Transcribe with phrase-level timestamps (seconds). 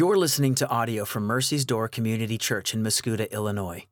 [0.00, 3.84] You're listening to audio from Mercy's Door Community Church in Mascoutah, Illinois.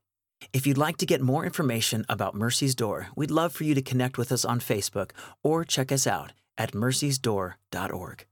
[0.55, 3.83] If you'd like to get more information about Mercy's Door, we'd love for you to
[3.83, 5.11] connect with us on Facebook
[5.43, 8.27] or check us out at mercysdoor.org.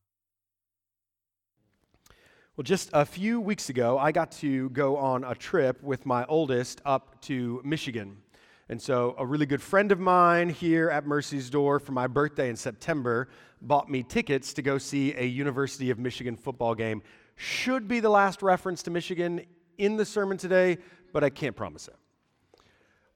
[2.57, 6.25] Well, just a few weeks ago, I got to go on a trip with my
[6.31, 8.17] oldest up to Michigan.
[8.71, 12.49] And so, a really good friend of mine here at Mercy's Door for my birthday
[12.49, 13.29] in September
[13.61, 17.03] bought me tickets to go see a University of Michigan football game.
[17.37, 19.43] Should be the last reference to Michigan
[19.79, 20.79] in the sermon today,
[21.13, 21.95] but I can't promise it.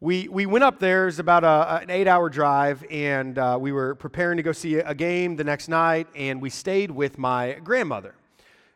[0.03, 3.73] We, we went up there, it's about a, an eight hour drive, and uh, we
[3.73, 7.59] were preparing to go see a game the next night, and we stayed with my
[7.65, 8.15] grandmother.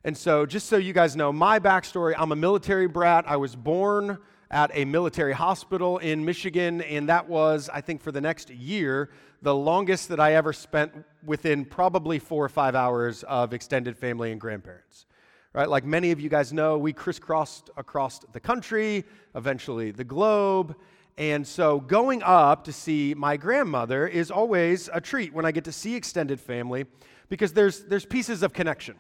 [0.03, 3.25] And so, just so you guys know, my backstory I'm a military brat.
[3.27, 4.19] I was born
[4.51, 9.11] at a military hospital in Michigan, and that was, I think, for the next year,
[9.41, 10.93] the longest that I ever spent
[11.25, 15.07] within probably four or five hours of extended family and grandparents.
[15.55, 15.69] Right?
[15.69, 20.75] Like many of you guys know, we crisscrossed across the country, eventually the globe.
[21.17, 25.65] And so going up to see my grandmother is always a treat when I get
[25.65, 26.87] to see extended family
[27.29, 28.97] because there's, there's pieces of connection.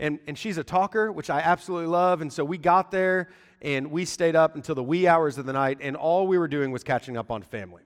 [0.00, 2.20] And, and she's a talker, which I absolutely love.
[2.20, 3.28] And so we got there
[3.62, 6.48] and we stayed up until the wee hours of the night, and all we were
[6.48, 7.82] doing was catching up on family.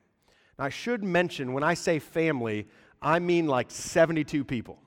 [0.59, 2.67] Now, I should mention when I say family,
[3.03, 4.79] I mean like 72 people.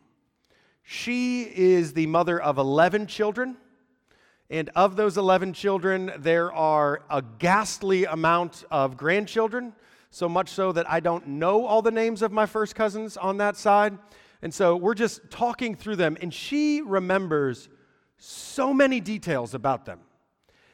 [0.92, 3.58] She is the mother of 11 children.
[4.50, 9.74] And of those 11 children, there are a ghastly amount of grandchildren,
[10.10, 13.38] so much so that I don't know all the names of my first cousins on
[13.38, 14.00] that side.
[14.42, 17.70] And so we're just talking through them, and she remembers
[18.18, 20.00] so many details about them.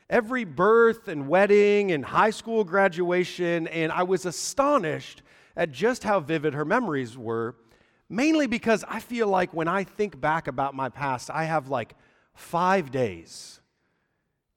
[0.09, 5.23] Every birth and wedding and high school graduation, and I was astonished
[5.57, 7.57] at just how vivid her memories were,
[8.09, 11.95] mainly because I feel like when I think back about my past, I have like
[12.33, 13.59] five days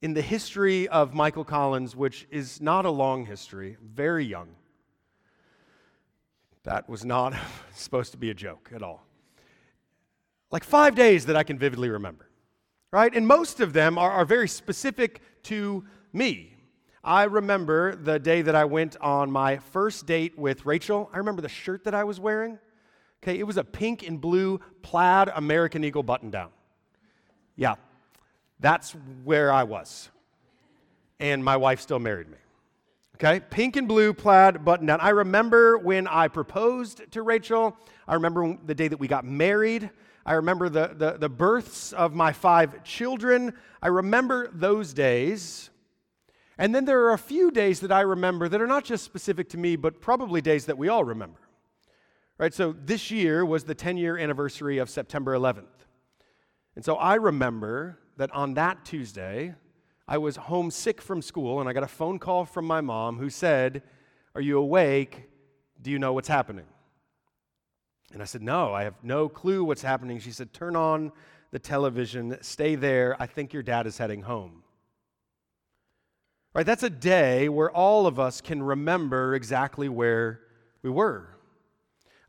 [0.00, 4.48] in the history of Michael Collins, which is not a long history, very young.
[6.64, 7.34] That was not
[7.74, 9.04] supposed to be a joke at all.
[10.50, 12.28] Like five days that I can vividly remember,
[12.90, 13.14] right?
[13.14, 16.54] And most of them are, are very specific to me.
[17.04, 21.10] I remember the day that I went on my first date with Rachel.
[21.12, 22.58] I remember the shirt that I was wearing.
[23.22, 26.50] Okay, it was a pink and blue plaid American Eagle button down.
[27.56, 27.74] Yeah,
[28.60, 28.92] that's
[29.24, 30.08] where I was.
[31.18, 32.36] And my wife still married me.
[33.16, 35.00] Okay, pink and blue plaid button down.
[35.00, 37.76] I remember when I proposed to Rachel.
[38.06, 39.90] I remember the day that we got married.
[40.24, 43.54] I remember the, the, the births of my five children.
[43.82, 45.70] I remember those days.
[46.58, 49.48] And then there are a few days that I remember that are not just specific
[49.50, 51.40] to me, but probably days that we all remember.
[52.38, 52.54] Right?
[52.54, 55.64] So this year was the 10 year anniversary of September 11th.
[56.76, 59.54] And so I remember that on that Tuesday,
[60.06, 63.28] I was homesick from school and I got a phone call from my mom who
[63.28, 63.82] said,
[64.34, 65.24] Are you awake?
[65.82, 66.66] Do you know what's happening?
[68.12, 70.20] And I said, No, I have no clue what's happening.
[70.20, 71.10] She said, Turn on
[71.50, 73.16] the television, stay there.
[73.18, 74.62] I think your dad is heading home.
[76.54, 76.66] Right?
[76.66, 80.40] That's a day where all of us can remember exactly where
[80.82, 81.37] we were.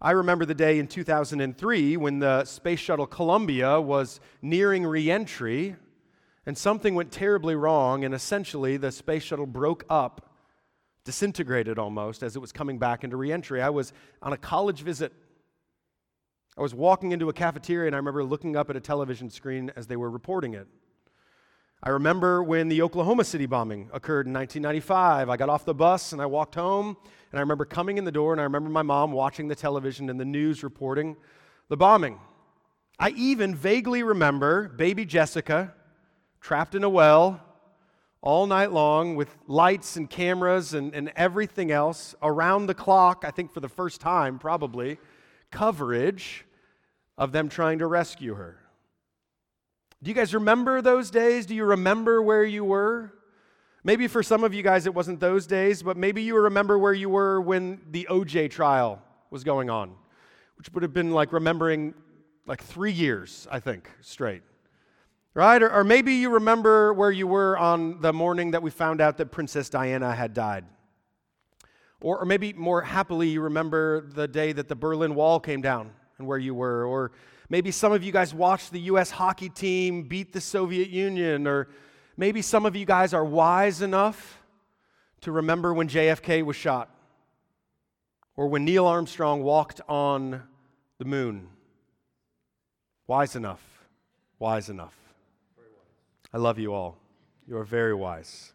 [0.01, 5.75] I remember the day in 2003 when the space shuttle Columbia was nearing reentry
[6.45, 10.33] and something went terribly wrong, and essentially the space shuttle broke up,
[11.03, 13.61] disintegrated almost as it was coming back into reentry.
[13.61, 15.11] I was on a college visit.
[16.57, 19.69] I was walking into a cafeteria, and I remember looking up at a television screen
[19.75, 20.67] as they were reporting it.
[21.83, 25.29] I remember when the Oklahoma City bombing occurred in 1995.
[25.29, 26.97] I got off the bus and I walked home,
[27.31, 30.09] and I remember coming in the door, and I remember my mom watching the television
[30.09, 31.15] and the news reporting
[31.67, 32.19] the bombing.
[32.99, 35.73] I even vaguely remember baby Jessica
[36.41, 37.41] trapped in a well
[38.21, 43.31] all night long with lights and cameras and, and everything else around the clock, I
[43.31, 44.97] think for the first time probably,
[45.51, 46.45] coverage
[47.17, 48.57] of them trying to rescue her.
[50.01, 51.45] Do you guys remember those days?
[51.45, 53.13] Do you remember where you were?
[53.83, 56.93] Maybe for some of you guys it wasn't those days, but maybe you remember where
[56.93, 59.95] you were when the OJ trial was going on,
[60.57, 61.93] which would have been like remembering
[62.45, 64.41] like three years, I think, straight.
[65.33, 65.61] Right?
[65.61, 69.17] Or, or maybe you remember where you were on the morning that we found out
[69.17, 70.65] that Princess Diana had died.
[72.01, 75.91] Or, or maybe more happily, you remember the day that the Berlin Wall came down
[76.17, 76.85] and where you were.
[76.85, 77.11] Or
[77.47, 79.11] maybe some of you guys watched the U.S.
[79.11, 81.47] hockey team beat the Soviet Union.
[81.47, 81.69] Or
[82.19, 84.41] maybe some of you guys are wise enough
[85.21, 86.93] to remember when JFK was shot.
[88.35, 90.43] Or when Neil Armstrong walked on
[90.97, 91.47] the moon.
[93.07, 93.61] Wise enough.
[94.37, 94.93] Wise enough.
[96.33, 96.97] I love you all.
[97.47, 98.51] You are very wise.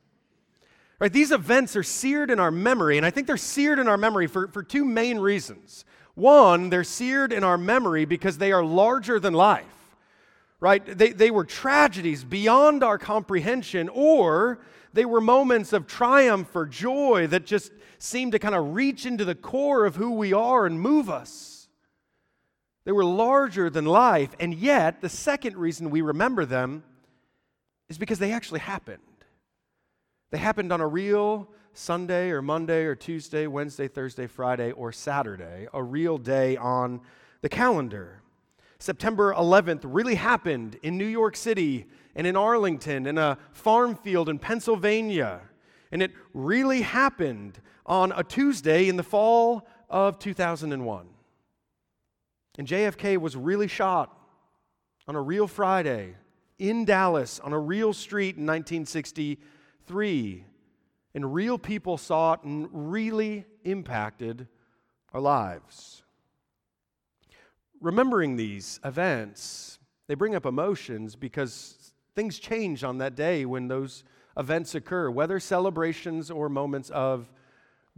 [0.99, 3.97] Right, these events are seared in our memory, and I think they're seared in our
[3.97, 5.85] memory for, for two main reasons.
[6.15, 9.74] One, they're seared in our memory because they are larger than life.
[10.61, 10.85] Right?
[10.87, 14.61] They, they were tragedies beyond our comprehension, or
[14.93, 19.25] they were moments of triumph or joy that just seemed to kind of reach into
[19.25, 21.69] the core of who we are and move us.
[22.85, 26.85] They were larger than life, and yet the second reason we remember them
[27.89, 29.01] is because they actually happened.
[30.31, 35.67] They happened on a real Sunday or Monday or Tuesday, Wednesday, Thursday, Friday, or Saturday,
[35.73, 37.01] a real day on
[37.41, 38.21] the calendar.
[38.85, 44.29] September 11th really happened in New York City and in Arlington, in a farm field
[44.29, 45.41] in Pennsylvania.
[45.91, 51.07] And it really happened on a Tuesday in the fall of 2001.
[52.59, 54.15] And JFK was really shot
[55.09, 56.17] on a real Friday
[56.59, 60.45] in Dallas on a real street in 1963.
[61.15, 64.47] And real people saw it and really impacted
[65.15, 66.04] our lives.
[67.85, 74.05] Remembering these events, they bring up emotions because things change on that day when those
[74.39, 77.31] events occur, whether celebrations or moments of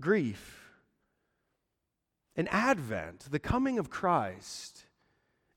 [0.00, 0.72] grief.
[2.34, 4.86] In Advent, the coming of Christ,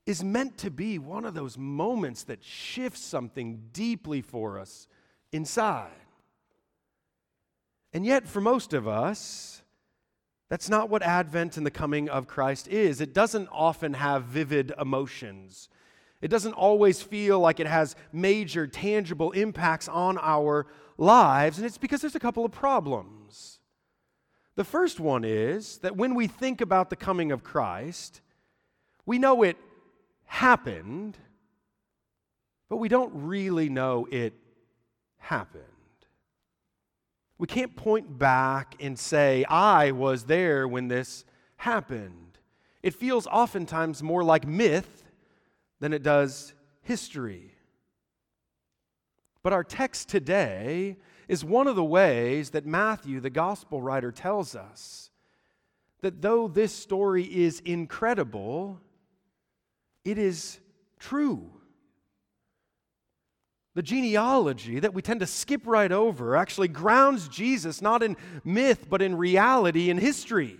[0.06, 4.86] is meant to be one of those moments that shifts something deeply for us
[5.32, 5.90] inside.
[7.92, 9.62] And yet, for most of us,
[10.50, 13.00] that's not what Advent and the coming of Christ is.
[13.00, 15.68] It doesn't often have vivid emotions.
[16.20, 20.66] It doesn't always feel like it has major, tangible impacts on our
[20.98, 23.60] lives, and it's because there's a couple of problems.
[24.56, 28.20] The first one is that when we think about the coming of Christ,
[29.06, 29.56] we know it
[30.24, 31.16] happened,
[32.68, 34.34] but we don't really know it
[35.16, 35.69] happened.
[37.40, 41.24] We can't point back and say, I was there when this
[41.56, 42.38] happened.
[42.82, 45.04] It feels oftentimes more like myth
[45.80, 46.52] than it does
[46.82, 47.54] history.
[49.42, 50.98] But our text today
[51.28, 55.10] is one of the ways that Matthew, the gospel writer, tells us
[56.02, 58.78] that though this story is incredible,
[60.04, 60.58] it is
[60.98, 61.50] true.
[63.74, 68.86] The genealogy that we tend to skip right over actually grounds Jesus not in myth,
[68.90, 70.58] but in reality in history.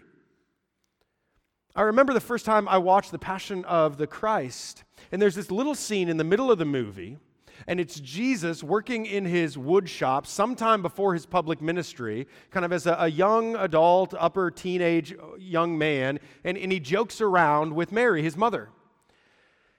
[1.75, 5.51] I remember the first time I watched The Passion of the Christ, and there's this
[5.51, 7.19] little scene in the middle of the movie,
[7.67, 12.73] and it's Jesus working in his wood shop sometime before his public ministry, kind of
[12.73, 17.75] as a, a young adult, upper teenage uh, young man, and, and he jokes around
[17.75, 18.71] with Mary, his mother.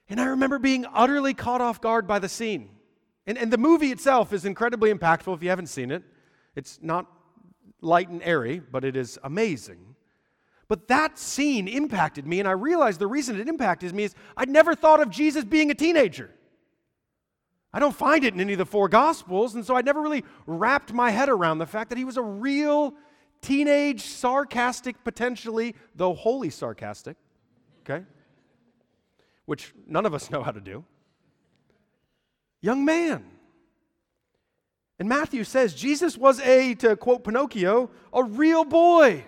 [0.10, 2.70] And I remember being utterly caught off guard by the scene.
[3.28, 6.04] And, and the movie itself is incredibly impactful if you haven't seen it.
[6.56, 7.08] It's not
[7.82, 9.96] light and airy, but it is amazing.
[10.68, 14.50] But that scene impacted me, and I realized the reason it impacted me is I'd
[14.50, 16.30] never thought of Jesus being a teenager.
[17.74, 20.24] I don't find it in any of the four Gospels, and so I'd never really
[20.46, 22.94] wrapped my head around the fact that he was a real
[23.42, 27.18] teenage, sarcastic, potentially, though wholly sarcastic,
[27.82, 28.06] okay?
[29.46, 30.86] which none of us know how to do.
[32.62, 33.26] Young man.
[35.00, 39.26] And Matthew says Jesus was a, to quote Pinocchio, a real boy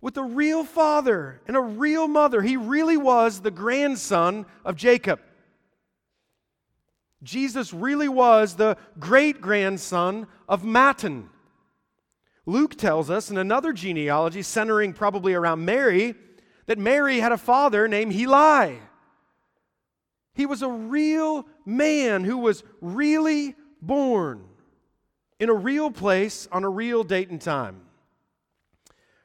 [0.00, 2.40] with a real father and a real mother.
[2.40, 5.20] He really was the grandson of Jacob.
[7.22, 11.28] Jesus really was the great grandson of Matthan.
[12.46, 16.14] Luke tells us in another genealogy, centering probably around Mary,
[16.66, 18.78] that Mary had a father named Heli.
[20.36, 24.44] He was a real man who was really born
[25.40, 27.80] in a real place on a real date and time.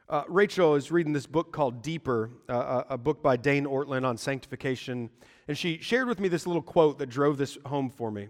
[0.08, 4.18] Uh, Rachel is reading this book called Deeper, uh, a book by Dane Ortlund on
[4.18, 5.10] sanctification,
[5.50, 8.30] and she shared with me this little quote that drove this home for me.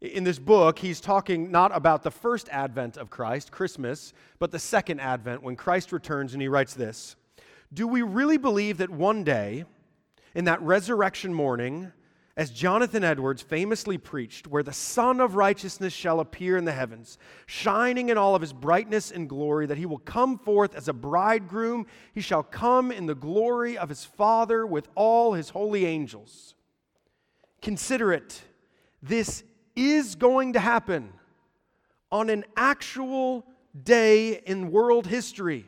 [0.00, 4.58] In this book, he's talking not about the first advent of Christ, Christmas, but the
[4.58, 7.16] second advent when Christ returns, and he writes this
[7.72, 9.64] Do we really believe that one day,
[10.34, 11.92] in that resurrection morning,
[12.36, 17.18] as Jonathan Edwards famously preached, where the Sun of Righteousness shall appear in the heavens,
[17.46, 20.94] shining in all of his brightness and glory, that he will come forth as a
[20.94, 21.86] bridegroom.
[22.14, 26.54] He shall come in the glory of his Father with all his holy angels.
[27.60, 28.42] Consider it.
[29.02, 29.44] This
[29.76, 31.12] is going to happen
[32.10, 33.46] on an actual
[33.84, 35.66] day in world history.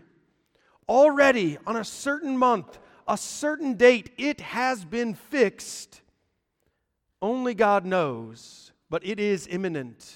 [0.88, 6.00] Already on a certain month, a certain date, it has been fixed
[7.24, 8.64] only God knows
[8.94, 10.14] but it is imminent.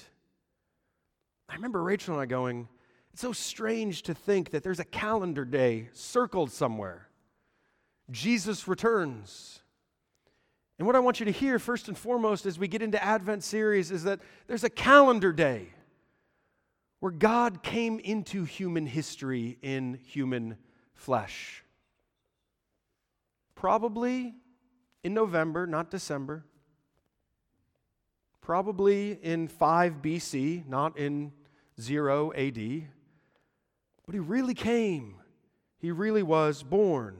[1.49, 2.69] I remember Rachel and I going,
[3.11, 7.09] It's so strange to think that there's a calendar day circled somewhere.
[8.09, 9.61] Jesus returns.
[10.77, 13.43] And what I want you to hear first and foremost as we get into Advent
[13.43, 15.73] series is that there's a calendar day
[17.01, 20.55] where God came into human history in human
[20.93, 21.65] flesh.
[23.55, 24.35] Probably
[25.03, 26.45] in November, not December.
[28.49, 31.31] Probably in 5 BC, not in
[31.79, 32.87] 0 AD.
[34.07, 35.17] But he really came.
[35.77, 37.17] He really was born.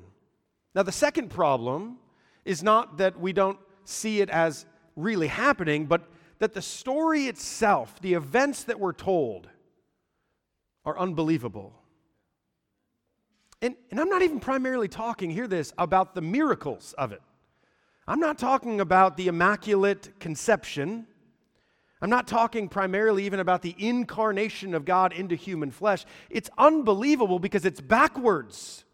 [0.74, 2.00] Now, the second problem
[2.46, 6.10] is not that we don't see it as really happening, but
[6.40, 9.48] that the story itself, the events that were told,
[10.84, 11.76] are unbelievable.
[13.62, 17.22] And, and I'm not even primarily talking, hear this, about the miracles of it.
[18.08, 21.06] I'm not talking about the Immaculate Conception.
[22.02, 26.06] I'm not talking primarily even about the incarnation of God into human flesh.
[26.30, 28.86] It's unbelievable because it's backwards.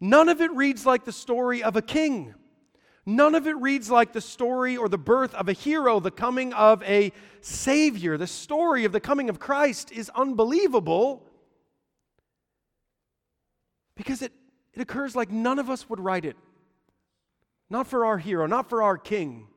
[0.00, 2.34] None of it reads like the story of a king.
[3.06, 6.52] None of it reads like the story or the birth of a hero, the coming
[6.52, 8.18] of a savior.
[8.18, 11.26] The story of the coming of Christ is unbelievable
[13.96, 14.32] because it,
[14.74, 16.36] it occurs like none of us would write it.
[17.70, 19.47] Not for our hero, not for our king,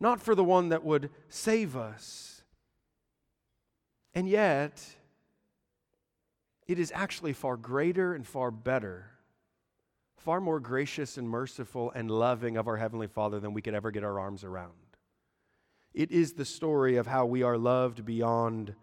[0.00, 2.42] not for the one that would save us.
[4.14, 4.84] And yet,
[6.66, 9.10] it is actually far greater and far better,
[10.16, 13.90] far more gracious and merciful and loving of our Heavenly Father than we could ever
[13.90, 14.72] get our arms around.
[15.94, 18.74] It is the story of how we are loved beyond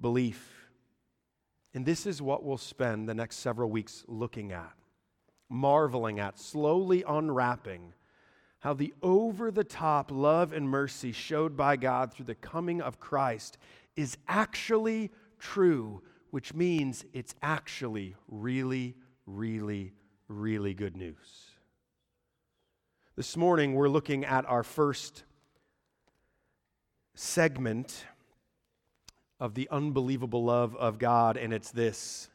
[0.00, 0.68] belief.
[1.74, 4.72] And this is what we'll spend the next several weeks looking at,
[5.48, 7.94] marveling at, slowly unwrapping
[8.62, 13.00] how the over the top love and mercy showed by God through the coming of
[13.00, 13.58] Christ
[13.96, 16.00] is actually true,
[16.30, 18.94] which means it's actually really,
[19.26, 19.92] really,
[20.28, 21.16] really good news.
[23.16, 25.24] This morning, we're looking at our first
[27.14, 28.04] segment
[29.40, 32.28] of the unbelievable love of God, and it's this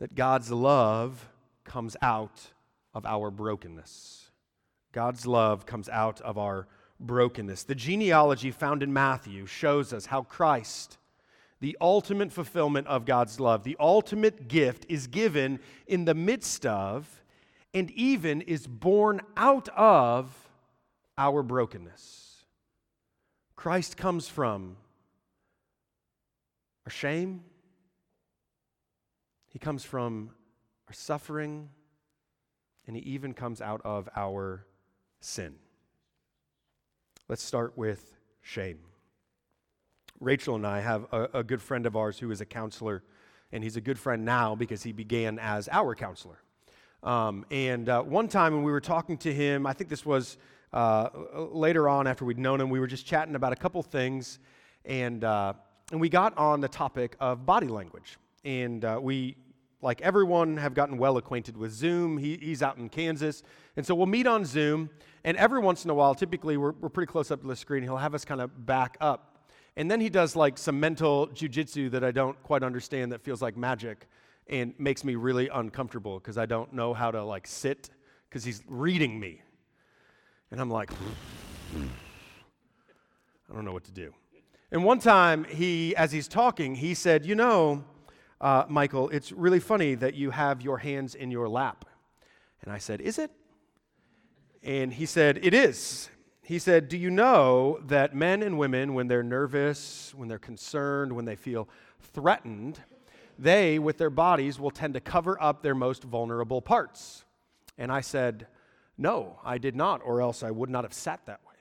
[0.00, 1.30] that God's love
[1.64, 2.52] comes out
[2.92, 4.25] of our brokenness.
[4.92, 6.66] God's love comes out of our
[6.98, 7.64] brokenness.
[7.64, 10.98] The genealogy found in Matthew shows us how Christ,
[11.60, 17.22] the ultimate fulfillment of God's love, the ultimate gift, is given in the midst of
[17.74, 20.48] and even is born out of
[21.18, 22.44] our brokenness.
[23.54, 24.76] Christ comes from
[26.86, 27.42] our shame.
[29.48, 30.30] He comes from
[30.88, 31.70] our suffering,
[32.86, 34.66] and He even comes out of our
[35.26, 35.54] sin.
[37.28, 38.78] Let's start with shame.
[40.20, 43.02] Rachel and I have a, a, good friend of ours who is a counselor,
[43.52, 46.38] and he's a good friend now because he began as our counselor.
[47.02, 50.38] Um, and uh, one time when we were talking to him, I think this was
[50.72, 54.38] uh, later on after we'd known him, we were just chatting about a couple things,
[54.84, 55.52] and uh,
[55.92, 58.16] and we got on the topic of body language.
[58.44, 59.36] And uh, we,
[59.86, 62.18] like everyone, have gotten well acquainted with Zoom.
[62.18, 63.44] He, he's out in Kansas.
[63.76, 64.90] And so we'll meet on Zoom.
[65.22, 67.84] And every once in a while, typically we're, we're pretty close up to the screen,
[67.84, 69.46] he'll have us kind of back up.
[69.76, 73.40] And then he does like some mental jujitsu that I don't quite understand that feels
[73.40, 74.08] like magic
[74.48, 77.90] and makes me really uncomfortable because I don't know how to like sit
[78.28, 79.40] because he's reading me.
[80.50, 81.86] And I'm like, hmm,
[83.48, 84.12] I don't know what to do.
[84.72, 87.84] And one time, he, as he's talking, he said, You know,
[88.40, 91.84] uh, Michael, it's really funny that you have your hands in your lap.
[92.62, 93.30] And I said, Is it?
[94.62, 96.10] And he said, It is.
[96.42, 101.12] He said, Do you know that men and women, when they're nervous, when they're concerned,
[101.12, 101.68] when they feel
[102.12, 102.80] threatened,
[103.38, 107.24] they, with their bodies, will tend to cover up their most vulnerable parts?
[107.78, 108.46] And I said,
[108.98, 111.54] No, I did not, or else I would not have sat that way.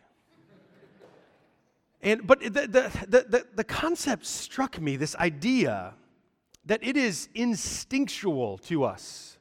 [2.02, 5.96] And, but the, the, the, the concept struck me this idea
[6.66, 9.38] that it is instinctual to us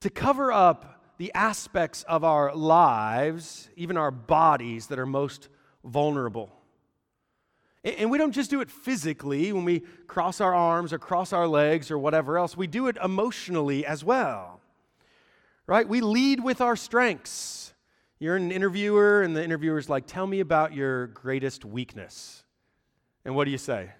[0.00, 5.48] to cover up the aspects of our lives, even our bodies, that are most
[5.84, 6.50] vulnerable.
[7.84, 11.48] And we don't just do it physically when we cross our arms or cross our
[11.48, 14.60] legs or whatever else, we do it emotionally as well.
[15.66, 15.88] Right?
[15.88, 17.74] We lead with our strengths.
[18.18, 22.44] You're an interviewer, and the interviewer's like, Tell me about your greatest weakness.
[23.24, 23.90] And what do you say?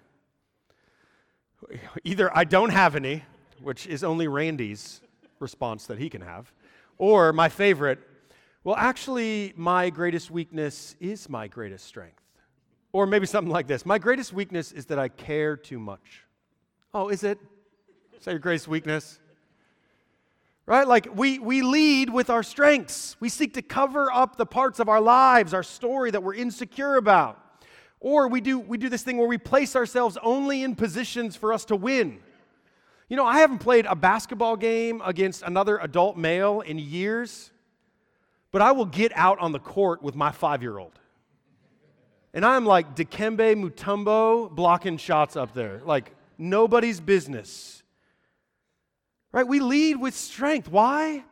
[2.03, 3.23] Either I don't have any,
[3.61, 5.01] which is only Randy's
[5.39, 6.51] response that he can have,
[6.97, 7.99] or my favorite,
[8.63, 12.21] well, actually, my greatest weakness is my greatest strength.
[12.93, 16.23] Or maybe something like this My greatest weakness is that I care too much.
[16.93, 17.39] Oh, is it?
[18.17, 19.19] Is that your greatest weakness?
[20.65, 20.87] Right?
[20.87, 23.17] Like we, we lead with our strengths.
[23.19, 26.95] We seek to cover up the parts of our lives, our story that we're insecure
[26.95, 27.42] about.
[28.03, 31.53] Or we do, we do this thing where we place ourselves only in positions for
[31.53, 32.19] us to win.
[33.07, 37.49] You know, I haven't played a basketball game against another adult male in years,
[38.51, 40.99] but I will get out on the court with my five year old.
[42.33, 45.81] And I'm like Dikembe Mutombo blocking shots up there.
[45.85, 47.83] Like nobody's business.
[49.31, 49.47] Right?
[49.47, 50.67] We lead with strength.
[50.67, 51.23] Why?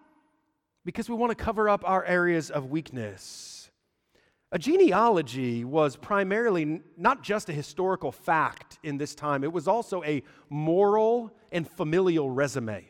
[0.85, 3.50] Because we want to cover up our areas of weakness.
[4.53, 10.03] A genealogy was primarily not just a historical fact in this time, it was also
[10.03, 12.85] a moral and familial resume.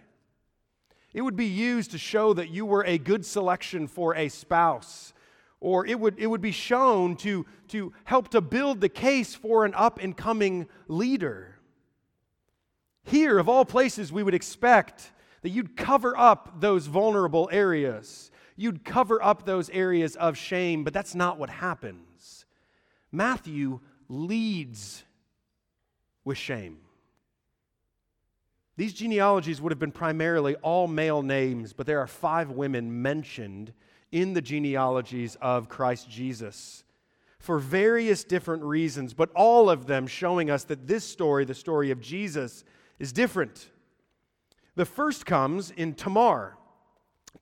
[1.14, 5.14] It would be used to show that you were a good selection for a spouse,
[5.60, 9.64] or it would, it would be shown to, to help to build the case for
[9.64, 11.60] an up and coming leader.
[13.04, 18.31] Here, of all places, we would expect that you'd cover up those vulnerable areas.
[18.62, 22.46] You'd cover up those areas of shame, but that's not what happens.
[23.12, 25.04] Matthew leads
[26.24, 26.78] with shame.
[28.78, 33.74] These genealogies would have been primarily all male names, but there are five women mentioned
[34.12, 36.84] in the genealogies of Christ Jesus
[37.40, 41.90] for various different reasons, but all of them showing us that this story, the story
[41.90, 42.64] of Jesus,
[43.00, 43.72] is different.
[44.76, 46.60] The first comes in Tamar.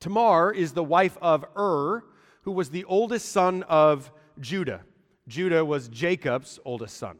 [0.00, 2.02] Tamar is the wife of Ur,
[2.42, 4.80] who was the oldest son of Judah.
[5.28, 7.18] Judah was Jacob's oldest son.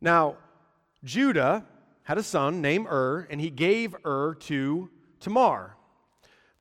[0.00, 0.38] Now,
[1.04, 1.66] Judah
[2.04, 4.88] had a son named Ur, and he gave Ur to
[5.20, 5.76] Tamar.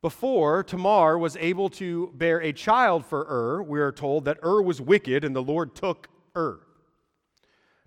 [0.01, 4.61] Before Tamar was able to bear a child for Ur, we are told that Ur
[4.61, 6.59] was wicked and the Lord took Ur.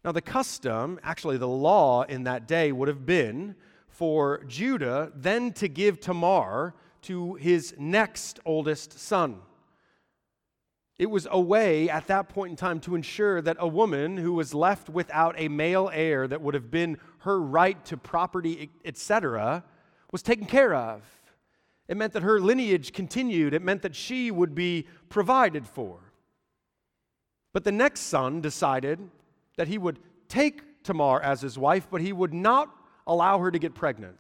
[0.03, 3.55] Now, the custom, actually, the law in that day would have been
[3.89, 9.41] for Judah then to give Tamar to his next oldest son.
[10.99, 14.33] It was a way at that point in time to ensure that a woman who
[14.35, 19.65] was left without a male heir that would have been her right to property, etc.,
[20.13, 21.03] was taken care of.
[21.89, 25.99] It meant that her lineage continued, it meant that she would be provided for.
[27.53, 29.01] But the next son decided
[29.57, 32.75] that he would take Tamar as his wife, but he would not
[33.07, 34.17] allow her to get pregnant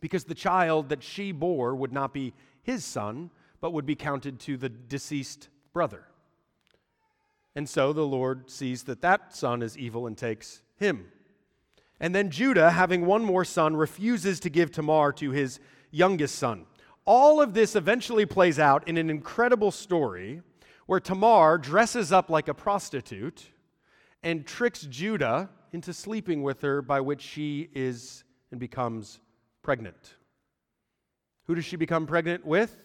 [0.00, 2.32] because the child that she bore would not be
[2.62, 6.04] his son, but would be counted to the deceased brother.
[7.54, 11.06] And so the Lord sees that that son is evil and takes him.
[11.98, 15.60] And then Judah, having one more son, refuses to give Tamar to his
[15.90, 16.64] youngest son.
[17.04, 20.42] All of this eventually plays out in an incredible story
[20.86, 23.50] where Tamar dresses up like a prostitute
[24.22, 29.20] and tricks Judah into sleeping with her, by which she is and becomes
[29.62, 30.14] pregnant.
[31.46, 32.76] Who does she become pregnant with?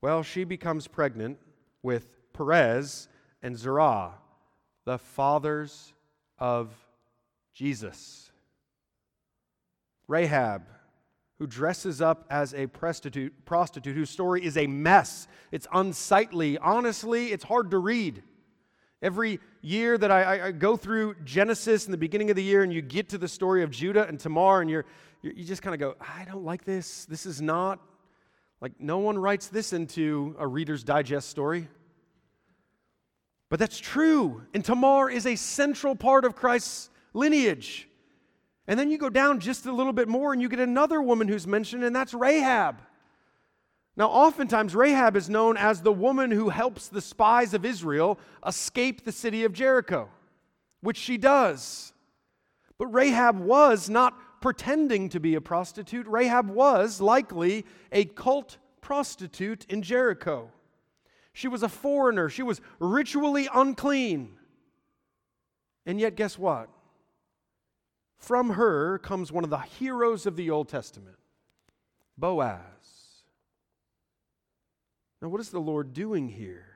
[0.00, 1.38] Well, she becomes pregnant
[1.82, 3.08] with Perez
[3.42, 4.12] and Zerah,
[4.84, 5.92] the fathers
[6.38, 6.72] of
[7.54, 8.30] Jesus.
[10.06, 10.62] Rahab,
[11.38, 15.28] who dresses up as a prostitute, prostitute whose story is a mess.
[15.52, 16.58] It's unsightly.
[16.58, 18.22] Honestly, it's hard to read.
[19.00, 22.72] Every year that I, I, go through Genesis in the beginning of the year and
[22.72, 24.86] you get to the story of Judah and Tamar and you're,
[25.20, 27.04] you're you just kind of go, I don't like this.
[27.04, 27.78] This is not,
[28.62, 31.68] like, no one writes this into a Reader's Digest story.
[33.50, 34.42] But that's true.
[34.54, 37.88] And Tamar is a central part of Christ's lineage.
[38.66, 41.28] And then you go down just a little bit more and you get another woman
[41.28, 42.80] who's mentioned, and that's Rahab.
[43.98, 49.04] Now, oftentimes, Rahab is known as the woman who helps the spies of Israel escape
[49.04, 50.08] the city of Jericho,
[50.80, 51.92] which she does.
[52.78, 56.06] But Rahab was not pretending to be a prostitute.
[56.06, 60.52] Rahab was likely a cult prostitute in Jericho.
[61.32, 64.36] She was a foreigner, she was ritually unclean.
[65.86, 66.68] And yet, guess what?
[68.16, 71.16] From her comes one of the heroes of the Old Testament,
[72.16, 72.77] Boaz.
[75.20, 76.66] Now, what is the Lord doing here?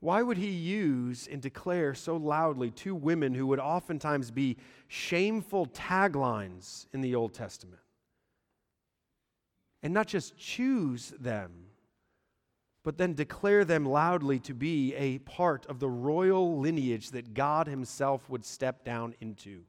[0.00, 4.56] Why would he use and declare so loudly two women who would oftentimes be
[4.88, 7.80] shameful taglines in the Old Testament?
[9.80, 11.52] And not just choose them,
[12.82, 17.68] but then declare them loudly to be a part of the royal lineage that God
[17.68, 19.62] Himself would step down into.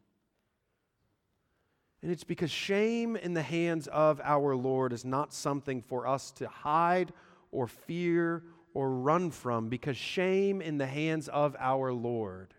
[2.02, 6.32] And it's because shame in the hands of our Lord is not something for us
[6.32, 7.13] to hide
[7.54, 12.54] or fear or run from because shame in the hands of our Lord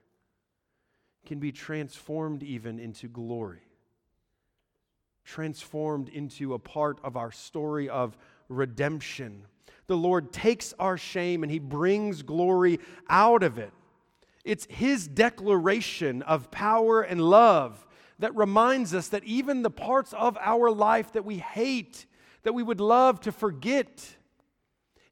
[1.27, 3.67] can be transformed even into glory,
[5.25, 8.17] transformed into a part of our story of
[8.49, 9.47] redemption.
[9.87, 12.79] The Lord takes our shame and He brings glory
[13.09, 13.73] out of it.
[14.45, 17.87] It's His declaration of power and love
[18.19, 22.07] that reminds us that even the parts of our life that we hate,
[22.45, 24.17] that we would love to forget,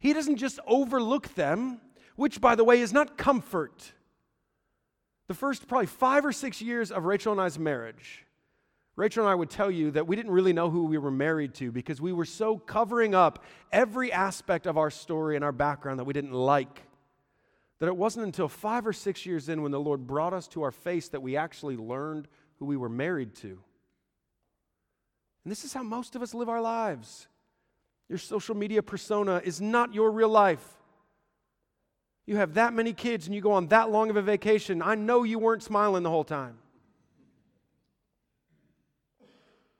[0.02, 1.80] He doesn't just overlook them,
[2.16, 3.92] which, by the way, is not comfort.
[5.28, 8.26] The first probably five or six years of Rachel and I's marriage,
[8.96, 11.54] Rachel and I would tell you that we didn't really know who we were married
[11.54, 16.00] to because we were so covering up every aspect of our story and our background
[16.00, 16.82] that we didn't like.
[17.78, 20.62] That it wasn't until five or six years in when the Lord brought us to
[20.62, 22.26] our face that we actually learned
[22.58, 23.50] who we were married to.
[25.44, 27.28] And this is how most of us live our lives.
[28.12, 30.62] Your social media persona is not your real life.
[32.26, 34.82] You have that many kids and you go on that long of a vacation.
[34.82, 36.58] I know you weren't smiling the whole time.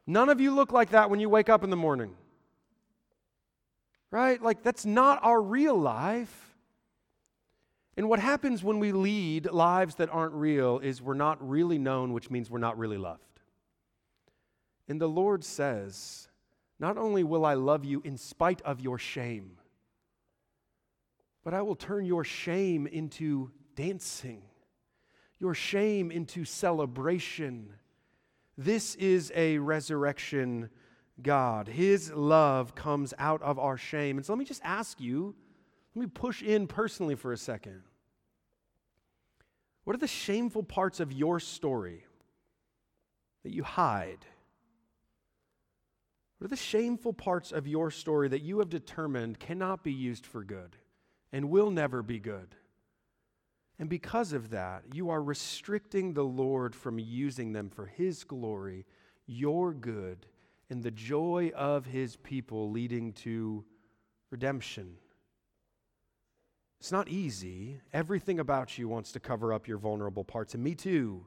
[0.07, 2.14] None of you look like that when you wake up in the morning.
[4.11, 4.40] Right?
[4.40, 6.57] Like, that's not our real life.
[7.99, 12.14] And what happens when we lead lives that aren't real is we're not really known,
[12.14, 13.40] which means we're not really loved.
[14.88, 16.29] And the Lord says,
[16.83, 19.53] Not only will I love you in spite of your shame,
[21.42, 24.42] but I will turn your shame into dancing,
[25.38, 27.73] your shame into celebration
[28.59, 30.68] this is a resurrection
[31.21, 31.68] God.
[31.68, 34.18] His love comes out of our shame.
[34.18, 35.35] And so let me just ask you,
[35.95, 37.83] let me push in personally for a second.
[39.85, 42.05] What are the shameful parts of your story
[43.42, 44.25] that you hide?
[46.42, 50.26] What are the shameful parts of your story that you have determined cannot be used
[50.26, 50.76] for good
[51.33, 52.57] and will never be good?
[53.78, 58.87] And because of that, you are restricting the Lord from using them for His glory,
[59.24, 60.26] your good,
[60.68, 63.64] and the joy of His people leading to
[64.33, 64.96] redemption.
[66.81, 67.78] It's not easy.
[67.92, 71.24] Everything about you wants to cover up your vulnerable parts, and me too.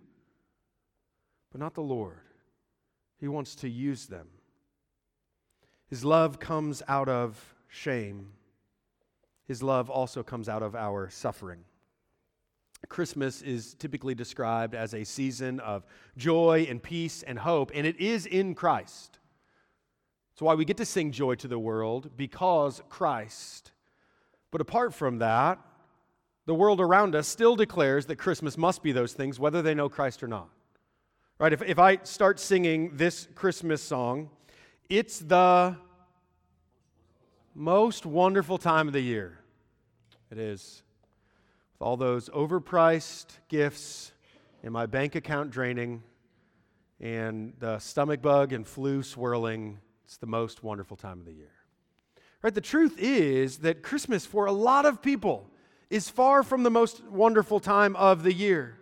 [1.54, 2.20] But not the Lord.
[3.18, 4.28] He wants to use them.
[5.96, 8.34] His love comes out of shame,
[9.48, 11.64] His love also comes out of our suffering.
[12.90, 15.86] Christmas is typically described as a season of
[16.18, 19.20] joy and peace and hope, and it is in Christ.
[20.34, 23.72] That's why we get to sing joy to the world because Christ.
[24.52, 25.60] But apart from that,
[26.46, 29.88] the world around us still declares that Christmas must be those things, whether they know
[29.88, 30.50] Christ or not.
[31.40, 31.54] Right?
[31.54, 34.30] If, if I start singing this Christmas song,
[34.90, 35.78] it's the
[37.58, 39.40] most wonderful time of the year.
[40.30, 40.84] It is
[41.74, 44.12] with all those overpriced gifts
[44.62, 46.04] and my bank account draining
[47.00, 51.54] and the stomach bug and flu swirling, it's the most wonderful time of the year.
[52.42, 52.54] Right?
[52.54, 55.50] The truth is that Christmas for a lot of people
[55.90, 58.78] is far from the most wonderful time of the year.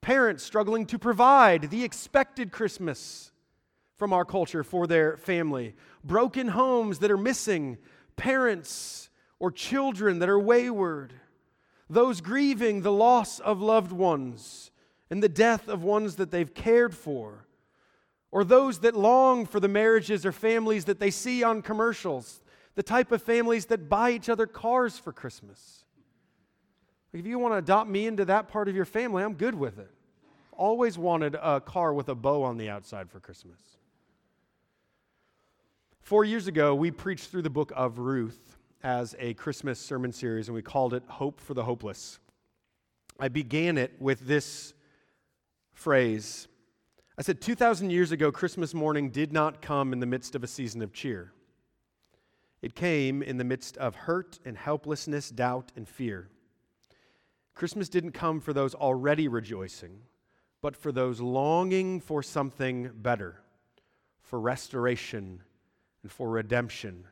[0.00, 3.29] Parents struggling to provide the expected Christmas
[4.00, 7.78] from our culture for their family, broken homes that are missing
[8.16, 11.12] parents or children that are wayward
[11.90, 14.70] those grieving the loss of loved ones
[15.10, 17.46] and the death of ones that they've cared for,
[18.30, 22.42] or those that long for the marriages or families that they see on commercials,
[22.76, 25.84] the type of families that buy each other cars for Christmas.
[27.12, 29.80] If you want to adopt me into that part of your family, I'm good with
[29.80, 29.90] it.
[30.52, 33.58] Always wanted a car with a bow on the outside for Christmas.
[36.00, 40.48] Four years ago, we preached through the book of Ruth as a Christmas sermon series,
[40.48, 42.18] and we called it Hope for the Hopeless.
[43.20, 44.74] I began it with this
[45.72, 46.48] phrase.
[47.16, 50.48] I said, 2,000 years ago, Christmas morning did not come in the midst of a
[50.48, 51.32] season of cheer.
[52.60, 56.28] It came in the midst of hurt and helplessness, doubt and fear.
[57.54, 60.00] Christmas didn't come for those already rejoicing,
[60.60, 63.42] but for those longing for something better,
[64.22, 65.42] for restoration
[66.02, 67.04] and for redemption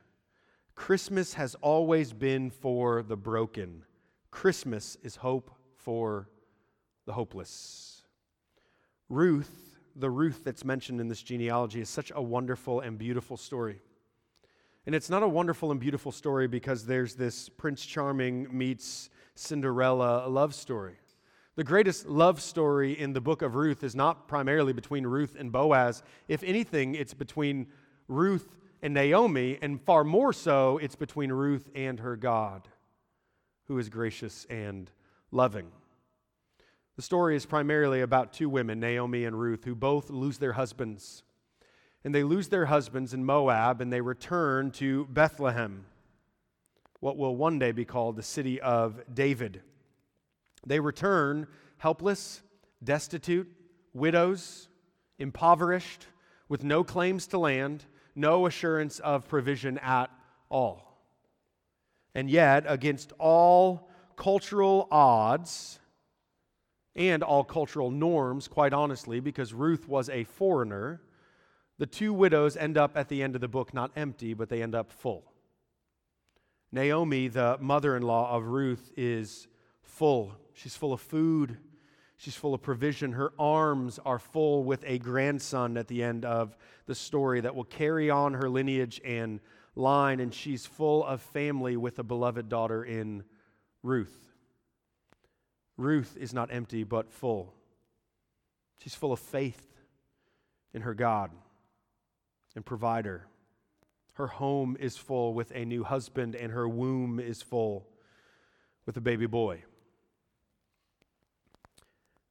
[0.79, 3.83] Christmas has always been for the broken.
[4.31, 6.29] Christmas is hope for
[7.05, 8.03] the hopeless.
[9.09, 13.81] Ruth, the Ruth that's mentioned in this genealogy, is such a wonderful and beautiful story.
[14.87, 20.29] And it's not a wonderful and beautiful story because there's this Prince Charming meets Cinderella
[20.29, 20.95] love story.
[21.57, 25.51] The greatest love story in the book of Ruth is not primarily between Ruth and
[25.51, 26.05] Boaz.
[26.29, 27.67] If anything, it's between
[28.07, 32.69] Ruth and Naomi, and far more so, it's between Ruth and her God.
[33.69, 34.91] who is gracious and
[35.31, 35.71] loving.
[36.97, 41.23] The story is primarily about two women, Naomi and Ruth, who both lose their husbands.
[42.03, 45.85] And they lose their husbands in Moab and they return to Bethlehem,
[47.01, 49.63] what will one day be called the city of David.
[50.67, 52.43] They return helpless,
[52.83, 53.49] destitute,
[53.93, 54.69] widows,
[55.19, 56.07] impoverished,
[56.49, 57.85] with no claims to land,
[58.19, 60.11] no assurance of provision at
[60.51, 60.99] all.
[62.15, 65.79] And yet, against all cultural odds
[66.97, 71.01] and all cultural norms, quite honestly, because Ruth was a foreigner,
[71.79, 74.63] the two widows end up at the end of the book not empty, but they
[74.63, 75.33] end up full.
[76.73, 79.47] Naomi, the mother in law of Ruth, is
[79.81, 80.35] full.
[80.53, 81.59] She's full of food
[82.19, 83.13] She's full of provision.
[83.13, 87.65] Her arms are full with a grandson at the end of the story that will
[87.65, 89.39] carry on her lineage and
[89.77, 93.23] line, and she's full of family with a beloved daughter in
[93.85, 94.29] Ruth.
[95.77, 97.55] Ruth is not empty, but full.
[98.79, 99.65] She's full of faith
[100.75, 101.31] in her God
[102.57, 103.29] and provider.
[104.15, 107.87] Her home is full with a new husband, and her womb is full
[108.87, 109.63] with a baby boy.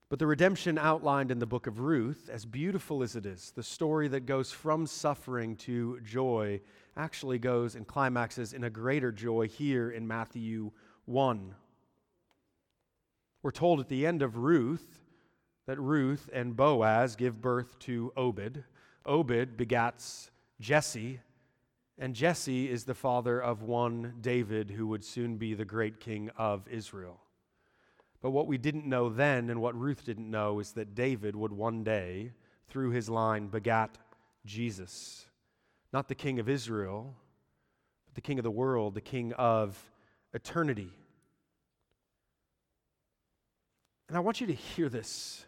[0.09, 3.63] But the redemption outlined in the book of Ruth, as beautiful as it is, the
[3.63, 6.61] story that goes from suffering to joy,
[6.95, 10.71] actually goes and climaxes in a greater joy here in Matthew
[11.05, 11.53] 1.
[13.43, 15.01] We're told at the end of Ruth
[15.65, 18.63] that Ruth and Boaz give birth to Obed.
[19.05, 20.29] Obed begats
[20.61, 21.19] Jesse,
[21.99, 26.29] and Jesse is the father of one David who would soon be the great king
[26.37, 27.19] of Israel.
[28.21, 31.53] But what we didn't know then and what Ruth didn't know is that David would
[31.53, 32.31] one day,
[32.67, 33.97] through his line, begat
[34.45, 35.25] Jesus.
[35.93, 37.15] Not the king of Israel,
[38.05, 39.77] but the king of the world, the king of
[40.33, 40.89] eternity.
[44.07, 45.45] And I want you to hear this.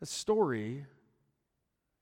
[0.00, 0.86] The story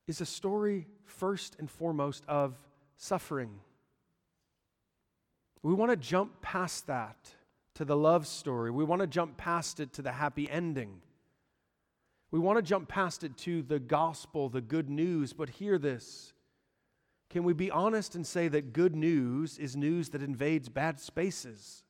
[0.07, 2.55] is a story, first and foremost, of
[2.97, 3.59] suffering.
[5.63, 7.17] We want to jump past that
[7.77, 8.71] to the love story.
[8.71, 11.03] We want to jump past it to the happy ending.
[12.31, 16.33] We want to jump past it to the gospel, the good news, but hear this.
[17.29, 21.85] Can we be honest and say that good news is news that invades bad spaces?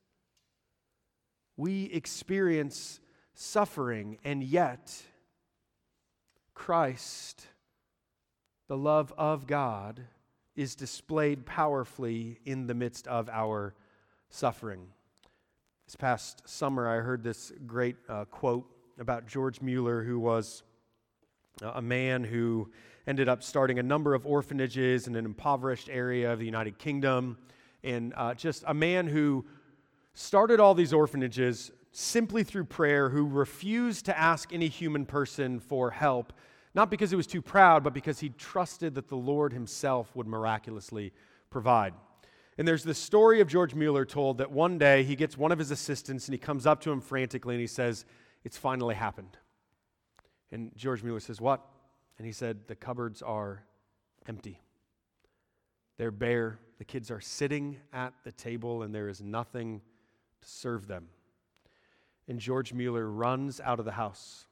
[1.56, 3.00] We experience
[3.34, 4.94] suffering, and yet
[6.52, 7.46] Christ,
[8.66, 10.02] the love of God,
[10.56, 13.74] is displayed powerfully in the midst of our
[14.30, 14.88] suffering.
[15.86, 18.68] This past summer, I heard this great uh, quote
[18.98, 20.64] about George Mueller, who was
[21.62, 22.68] a man who
[23.06, 27.38] ended up starting a number of orphanages in an impoverished area of the United Kingdom,
[27.84, 29.44] and uh, just a man who
[30.12, 35.92] started all these orphanages simply through prayer, who refused to ask any human person for
[35.92, 36.32] help,
[36.74, 40.26] not because he was too proud, but because he trusted that the Lord himself would
[40.26, 41.12] miraculously
[41.48, 41.94] provide.
[42.58, 45.58] And there's this story of George Mueller told that one day he gets one of
[45.58, 48.06] his assistants and he comes up to him frantically and he says,
[48.44, 49.36] It's finally happened.
[50.50, 51.62] And George Mueller says, What?
[52.16, 53.62] And he said, The cupboards are
[54.26, 54.62] empty.
[55.98, 56.58] They're bare.
[56.78, 59.80] The kids are sitting at the table and there is nothing
[60.42, 61.08] to serve them.
[62.28, 64.46] And George Mueller runs out of the house.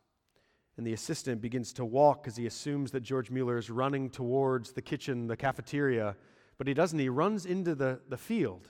[0.76, 4.72] And the assistant begins to walk because he assumes that George Mueller is running towards
[4.72, 6.16] the kitchen, the cafeteria
[6.56, 6.98] but he doesn't.
[6.98, 8.68] He runs into the, the field.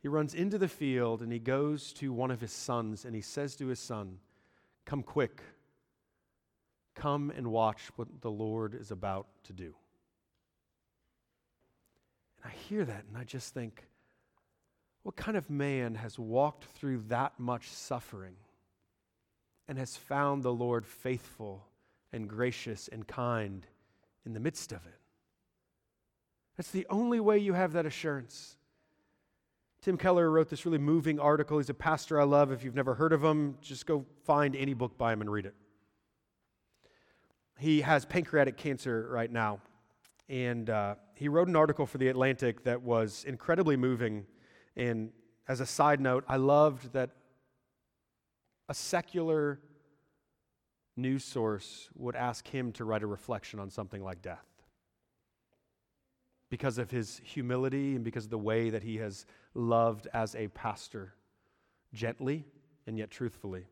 [0.00, 3.22] He runs into the field and he goes to one of his sons and he
[3.22, 4.18] says to his son,
[4.84, 5.40] Come quick.
[6.94, 9.74] Come and watch what the Lord is about to do.
[12.42, 13.86] And I hear that and I just think,
[15.02, 18.36] what kind of man has walked through that much suffering
[19.68, 21.66] and has found the Lord faithful
[22.12, 23.66] and gracious and kind
[24.24, 25.03] in the midst of it?
[26.56, 28.56] That's the only way you have that assurance.
[29.82, 31.58] Tim Keller wrote this really moving article.
[31.58, 32.52] He's a pastor I love.
[32.52, 35.46] If you've never heard of him, just go find any book by him and read
[35.46, 35.54] it.
[37.58, 39.60] He has pancreatic cancer right now.
[40.28, 44.24] And uh, he wrote an article for The Atlantic that was incredibly moving.
[44.76, 45.10] And
[45.48, 47.10] as a side note, I loved that
[48.68, 49.60] a secular
[50.96, 54.53] news source would ask him to write a reflection on something like death
[56.54, 60.46] because of his humility and because of the way that he has loved as a
[60.46, 61.12] pastor,
[61.92, 62.44] gently
[62.86, 63.66] and yet truthfully.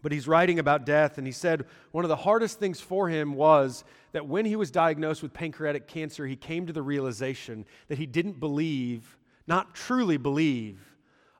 [0.00, 3.34] But he's writing about death, and he said one of the hardest things for him
[3.34, 7.98] was that when he was diagnosed with pancreatic cancer, he came to the realization that
[7.98, 9.18] he didn't believe
[9.48, 10.78] not truly believe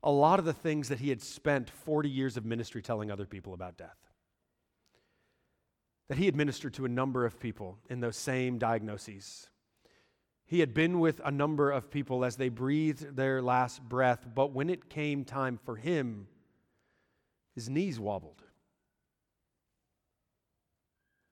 [0.02, 3.26] a lot of the things that he had spent 40 years of ministry telling other
[3.26, 3.96] people about death.
[6.08, 9.48] That he had ministered to a number of people in those same diagnoses.
[10.46, 14.52] He had been with a number of people as they breathed their last breath, but
[14.52, 16.26] when it came time for him,
[17.54, 18.42] his knees wobbled.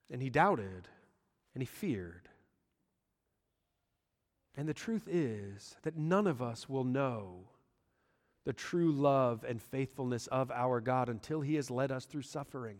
[0.09, 0.87] And he doubted
[1.53, 2.29] and he feared.
[4.55, 7.45] And the truth is that none of us will know
[8.43, 12.77] the true love and faithfulness of our God until He has led us through suffering.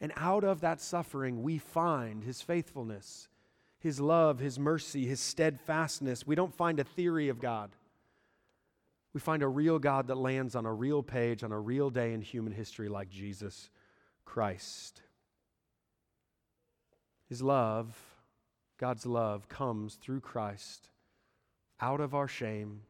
[0.00, 3.28] And out of that suffering, we find His faithfulness,
[3.82, 6.26] His love, His mercy, His steadfastness.
[6.26, 7.70] We don't find a theory of God.
[9.12, 12.14] We find a real God that lands on a real page, on a real day
[12.14, 13.68] in human history, like Jesus
[14.24, 15.02] Christ.
[17.28, 17.96] His love,
[18.78, 20.88] God's love, comes through Christ
[21.80, 22.82] out of our shame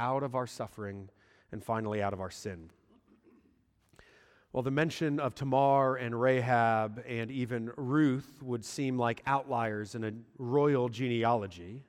[0.00, 1.10] out of our suffering,
[1.52, 2.70] and finally out of our sin.
[4.52, 10.02] Well, the mention of Tamar and Rahab and even Ruth would seem like outliers in
[10.02, 11.84] a royal genealogy.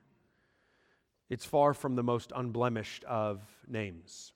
[1.28, 4.32] It's far from the most unblemished of names.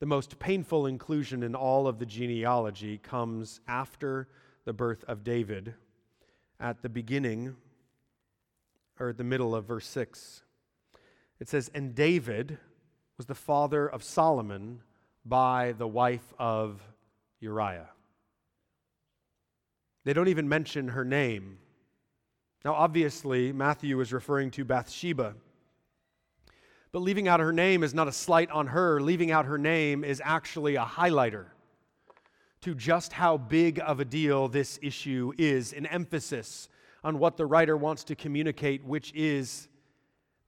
[0.00, 4.28] The most painful inclusion in all of the genealogy comes after
[4.64, 5.74] the birth of David
[6.58, 7.56] at the beginning
[8.98, 10.44] or at the middle of verse 6.
[11.40, 12.56] It says, And David
[13.18, 14.80] was the father of Solomon
[15.26, 16.80] by the wife of
[17.40, 17.88] Uriah.
[20.04, 21.58] They don't even mention her name.
[22.64, 25.34] Now, obviously, Matthew is referring to Bathsheba.
[26.90, 29.00] But leaving out her name is not a slight on her.
[29.00, 31.46] Leaving out her name is actually a highlighter
[32.62, 36.68] to just how big of a deal this issue is, an emphasis
[37.04, 39.68] on what the writer wants to communicate, which is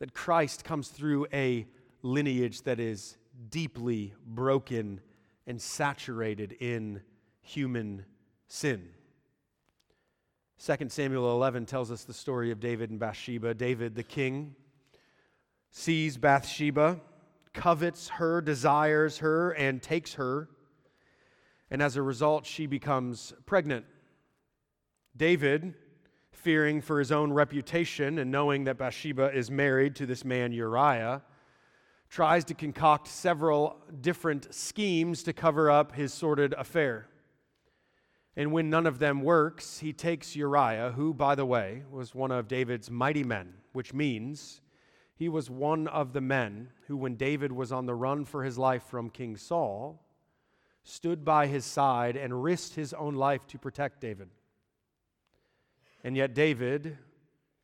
[0.00, 1.66] that Christ comes through a
[2.02, 3.16] lineage that is
[3.50, 5.00] deeply broken
[5.46, 7.02] and saturated in
[7.42, 8.04] human
[8.46, 8.88] sin.
[10.64, 13.54] 2 Samuel 11 tells us the story of David and Bathsheba.
[13.54, 14.54] David, the king,
[15.70, 17.00] sees Bathsheba,
[17.54, 20.48] covets her, desires her, and takes her.
[21.70, 23.86] And as a result, she becomes pregnant.
[25.16, 25.74] David,
[26.32, 31.22] fearing for his own reputation and knowing that Bathsheba is married to this man Uriah,
[32.10, 37.06] tries to concoct several different schemes to cover up his sordid affair.
[38.36, 42.32] And when none of them works, he takes Uriah, who, by the way, was one
[42.32, 44.60] of David's mighty men, which means
[45.14, 48.58] he was one of the men who, when David was on the run for his
[48.58, 50.02] life from King Saul,
[50.82, 54.30] stood by his side and risked his own life to protect David.
[56.02, 56.96] And yet, David,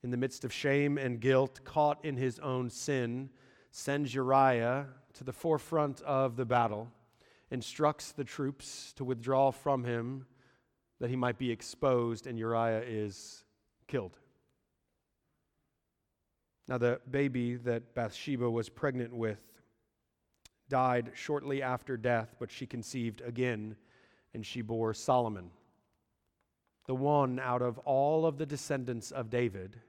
[0.05, 3.31] in the midst of shame and guilt, caught in his own sin,
[3.77, 6.89] sends Uriah to the forefront of the battle,
[7.51, 10.25] instructs the troops to withdraw from him
[10.99, 13.45] that he might be exposed, and Uriah is
[13.87, 14.19] killed.
[16.67, 19.43] Now, the baby that Bathsheba was pregnant with
[20.71, 23.77] died shortly after death, but she conceived again,
[24.33, 25.51] and she bore Solomon,
[26.87, 29.83] the one out of all of the descendants of David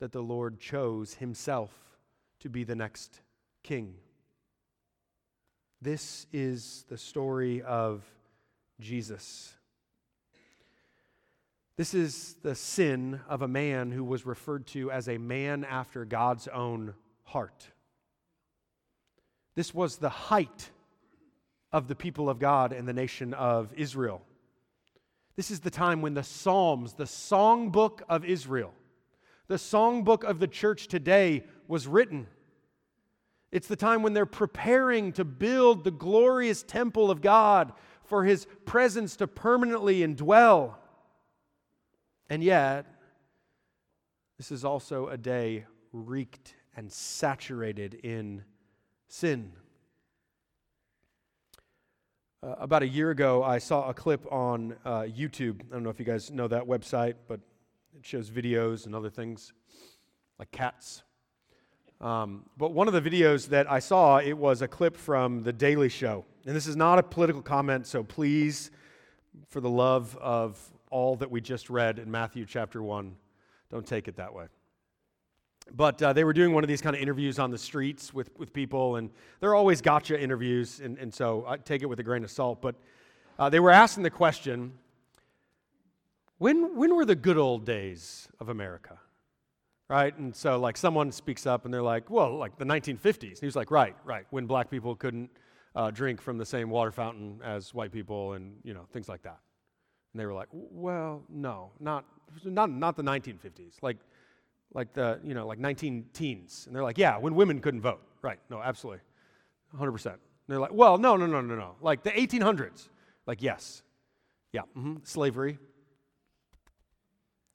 [0.00, 1.89] that the Lord chose himself
[2.40, 3.20] to be the next
[3.62, 3.94] king.
[5.82, 8.04] This is the story of
[8.80, 9.54] Jesus.
[11.76, 16.04] This is the sin of a man who was referred to as a man after
[16.04, 17.66] God's own heart.
[19.54, 20.70] This was the height
[21.72, 24.22] of the people of God and the nation of Israel.
[25.36, 28.74] This is the time when the Psalms, the songbook of Israel,
[29.50, 32.28] the songbook of the church today was written.
[33.50, 37.72] It's the time when they're preparing to build the glorious temple of God
[38.04, 40.76] for his presence to permanently indwell.
[42.28, 42.86] And yet,
[44.38, 48.44] this is also a day reeked and saturated in
[49.08, 49.50] sin.
[52.40, 55.60] Uh, about a year ago, I saw a clip on uh, YouTube.
[55.62, 57.40] I don't know if you guys know that website, but
[58.00, 59.52] it shows videos and other things
[60.38, 61.02] like cats.
[62.00, 65.52] Um, but one of the videos that I saw, it was a clip from The
[65.52, 66.24] Daily Show.
[66.46, 68.70] And this is not a political comment, so please,
[69.48, 70.58] for the love of
[70.90, 73.14] all that we just read in Matthew chapter 1,
[73.70, 74.46] don't take it that way.
[75.70, 78.30] But uh, they were doing one of these kind of interviews on the streets with,
[78.38, 82.02] with people, and they're always gotcha interviews, and, and so I take it with a
[82.02, 82.62] grain of salt.
[82.62, 82.76] But
[83.38, 84.72] uh, they were asking the question
[86.40, 88.98] when, when were the good old days of America?
[89.90, 90.16] right?
[90.18, 93.22] And so, like, someone speaks up and they're like, well, like the 1950s.
[93.22, 95.28] And he was like, right, right, when black people couldn't
[95.74, 99.22] uh, drink from the same water fountain as white people and, you know, things like
[99.22, 99.40] that.
[100.12, 102.04] And they were like, well, no, not,
[102.44, 103.96] not, not the 1950s, like,
[104.72, 106.66] like the, you know, like 19 teens.
[106.68, 108.00] And they're like, yeah, when women couldn't vote.
[108.22, 109.00] Right, no, absolutely,
[109.76, 110.06] 100%.
[110.06, 111.74] And they're like, well, no, no, no, no, no.
[111.80, 112.88] Like the 1800s.
[113.26, 113.82] Like, yes.
[114.52, 114.96] Yeah, mm-hmm.
[115.02, 115.58] slavery.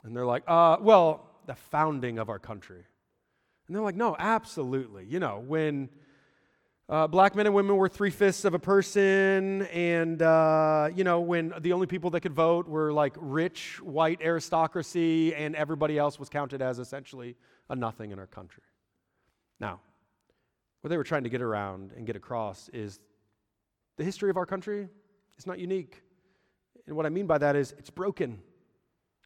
[0.05, 2.83] And they're like, uh, well, the founding of our country.
[3.67, 5.05] And they're like, no, absolutely.
[5.05, 5.89] You know, when
[6.87, 11.21] uh, black men and women were three fifths of a person, and, uh, you know,
[11.21, 16.19] when the only people that could vote were like rich white aristocracy, and everybody else
[16.19, 17.35] was counted as essentially
[17.69, 18.61] a nothing in our country.
[19.59, 19.79] Now,
[20.81, 22.99] what they were trying to get around and get across is
[23.97, 24.87] the history of our country
[25.39, 26.03] is not unique.
[26.85, 28.39] And what I mean by that is it's broken,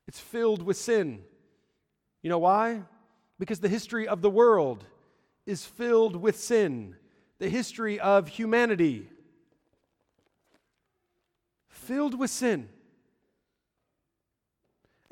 [0.09, 1.21] it's filled with sin.
[2.23, 2.81] You know why?
[3.37, 4.83] Because the history of the world
[5.45, 6.95] is filled with sin,
[7.37, 9.07] the history of humanity
[11.67, 12.69] filled with sin.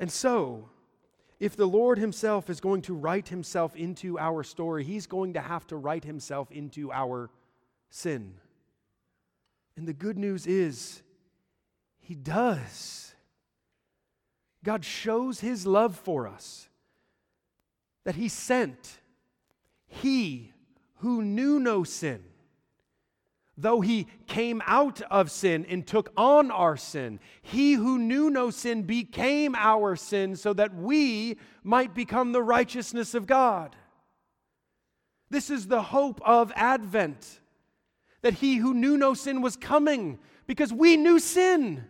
[0.00, 0.68] And so,
[1.38, 5.40] if the Lord Himself is going to write Himself into our story, He's going to
[5.40, 7.30] have to write Himself into our
[7.88, 8.34] sin.
[9.76, 11.02] And the good news is,
[12.00, 13.14] He does.
[14.68, 16.68] God shows His love for us
[18.04, 19.00] that he sent,
[19.86, 20.52] he
[20.96, 22.22] who knew no sin,
[23.56, 28.50] though he came out of sin and took on our sin, he who knew no
[28.50, 33.74] sin became our sin so that we might become the righteousness of God.
[35.30, 37.40] This is the hope of Advent
[38.20, 41.86] that he who knew no sin was coming because we knew sin.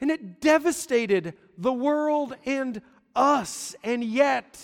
[0.00, 2.80] And it devastated the world and
[3.16, 3.74] us.
[3.82, 4.60] And yet,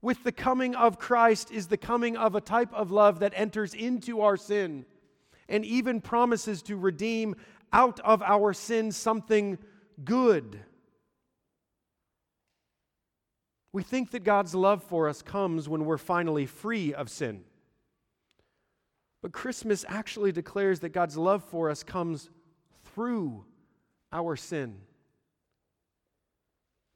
[0.00, 3.74] with the coming of Christ is the coming of a type of love that enters
[3.74, 4.86] into our sin
[5.48, 7.36] and even promises to redeem
[7.72, 9.58] out of our sin something
[10.04, 10.60] good.
[13.72, 17.44] We think that God's love for us comes when we're finally free of sin.
[19.22, 22.30] But Christmas actually declares that God's love for us comes
[22.84, 23.44] through
[24.16, 24.76] our sin.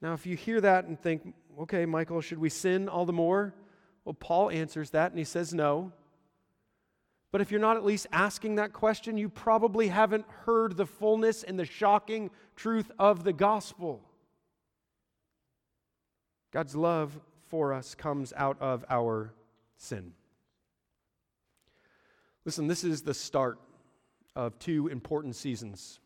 [0.00, 3.54] Now, if you hear that and think, okay, Michael, should we sin all the more?
[4.04, 5.92] Well, Paul answers that and he says no.
[7.32, 11.42] But if you're not at least asking that question, you probably haven't heard the fullness
[11.42, 14.00] and the shocking truth of the gospel.
[16.50, 19.32] God's love for us comes out of our
[19.76, 20.12] sin.
[22.44, 23.58] Listen, this is the start
[24.34, 26.00] of two important seasons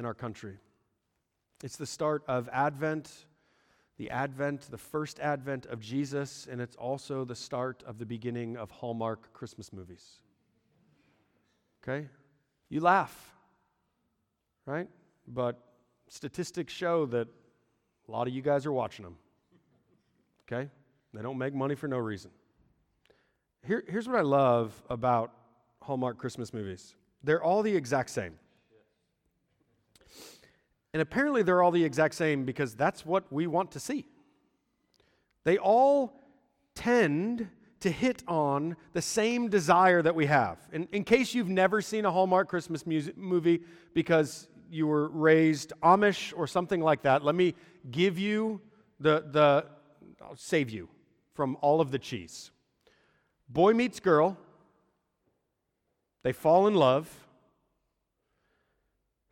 [0.00, 0.56] in our country.
[1.62, 3.26] It's the start of Advent
[4.00, 8.56] the advent, the first advent of Jesus, and it's also the start of the beginning
[8.56, 10.22] of Hallmark Christmas movies.
[11.84, 12.08] Okay?
[12.70, 13.34] You laugh,
[14.64, 14.88] right?
[15.28, 15.60] But
[16.08, 17.28] statistics show that
[18.08, 19.16] a lot of you guys are watching them.
[20.50, 20.70] Okay?
[21.12, 22.30] They don't make money for no reason.
[23.66, 25.30] Here, here's what I love about
[25.82, 28.38] Hallmark Christmas movies they're all the exact same.
[30.92, 34.06] And apparently, they're all the exact same because that's what we want to see.
[35.44, 36.20] They all
[36.74, 37.48] tend
[37.80, 40.58] to hit on the same desire that we have.
[40.72, 43.62] In, in case you've never seen a Hallmark Christmas music, movie
[43.94, 47.54] because you were raised Amish or something like that, let me
[47.90, 48.60] give you
[48.98, 49.66] the, the
[50.22, 50.88] I'll save you
[51.32, 52.50] from all of the cheese.
[53.48, 54.36] Boy meets girl,
[56.22, 57.10] they fall in love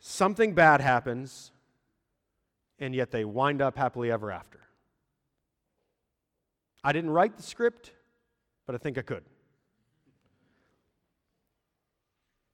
[0.00, 1.52] something bad happens,
[2.78, 4.60] and yet they wind up happily ever after.
[6.84, 7.92] I didn't write the script,
[8.66, 9.24] but I think I could.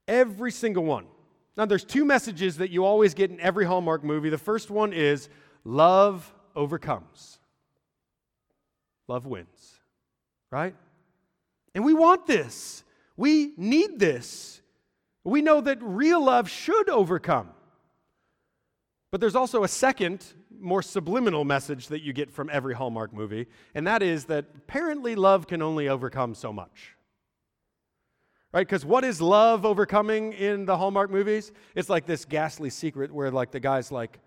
[0.08, 1.06] Every single one.
[1.56, 4.28] Now, there's two messages that you always get in every Hallmark movie.
[4.28, 5.28] The first one is
[5.64, 7.38] love overcomes,
[9.06, 9.80] love wins,
[10.50, 10.74] right?
[11.74, 12.82] And we want this.
[13.16, 14.60] We need this.
[15.24, 17.50] We know that real love should overcome.
[19.10, 20.24] But there's also a second,
[20.60, 25.14] more subliminal message that you get from every Hallmark movie, and that is that apparently
[25.14, 26.96] love can only overcome so much.
[28.52, 28.66] Right?
[28.66, 31.52] Because what is love overcoming in the Hallmark movies?
[31.74, 34.20] It's like this ghastly secret where like the guy's like,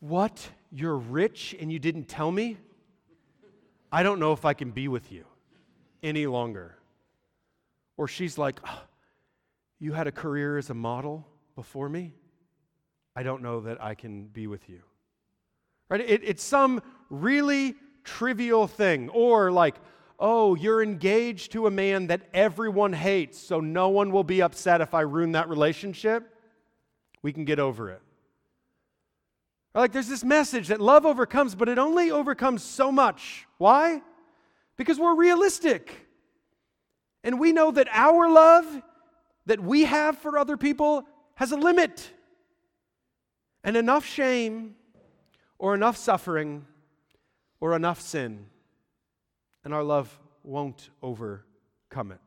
[0.00, 0.48] "What?
[0.70, 2.58] You're rich and you didn't tell me?
[3.90, 5.24] I don't know if I can be with you
[6.02, 6.76] any longer."
[7.96, 8.82] Or she's like, oh,
[9.82, 11.26] you had a career as a model
[11.56, 12.12] before me.
[13.16, 14.80] I don't know that I can be with you.
[15.88, 16.00] Right?
[16.00, 16.80] It, it's some
[17.10, 17.74] really
[18.04, 19.74] trivial thing, or like,
[20.20, 24.80] oh, you're engaged to a man that everyone hates, so no one will be upset
[24.80, 26.32] if I ruin that relationship,
[27.22, 28.00] we can get over it.
[29.74, 33.48] Or like, there's this message that love overcomes, but it only overcomes so much.
[33.58, 34.00] Why?
[34.76, 36.06] Because we're realistic.
[37.24, 38.82] And we know that our love
[39.46, 42.10] that we have for other people has a limit.
[43.64, 44.74] And enough shame
[45.58, 46.66] or enough suffering
[47.60, 48.46] or enough sin,
[49.64, 52.18] and our love won't overcome it.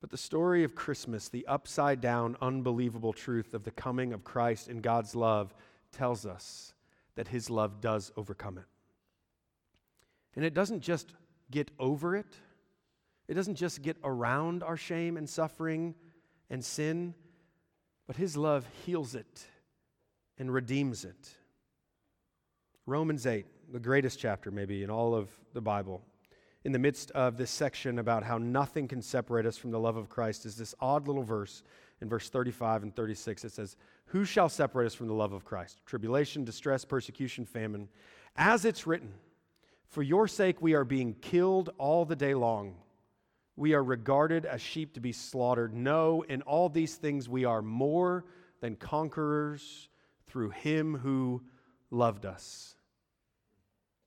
[0.00, 4.68] But the story of Christmas, the upside down, unbelievable truth of the coming of Christ
[4.68, 5.54] and God's love,
[5.92, 6.72] tells us
[7.16, 8.64] that his love does overcome it.
[10.34, 11.12] And it doesn't just
[11.50, 12.36] get over it,
[13.28, 15.94] it doesn't just get around our shame and suffering
[16.50, 17.14] and sin,
[18.06, 19.46] but his love heals it
[20.38, 21.30] and redeems it.
[22.86, 26.02] Romans 8, the greatest chapter maybe in all of the Bible,
[26.64, 29.96] in the midst of this section about how nothing can separate us from the love
[29.96, 31.62] of Christ, is this odd little verse
[32.00, 33.44] in verse 35 and 36.
[33.44, 35.80] It says, Who shall separate us from the love of Christ?
[35.86, 37.88] Tribulation, distress, persecution, famine.
[38.36, 39.12] As it's written,
[39.88, 42.76] For your sake we are being killed all the day long.
[43.56, 45.74] We are regarded as sheep to be slaughtered.
[45.74, 48.24] No, in all these things we are more
[48.60, 49.88] than conquerors
[50.26, 51.42] through him who
[51.90, 52.74] loved us.